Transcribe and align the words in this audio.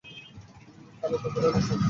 কালু 1.01 1.17
তবু 1.21 1.37
রইল 1.37 1.53
বসে। 1.55 1.73